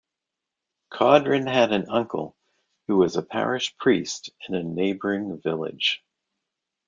Coudrin 0.91 1.45
had 1.47 1.71
an 1.71 1.85
uncle, 1.87 2.35
who 2.87 2.97
was 2.97 3.15
a 3.17 3.21
parish 3.21 3.77
priest 3.77 4.31
in 4.49 4.55
a 4.55 4.63
neighboring 4.63 5.39
village. 5.39 6.03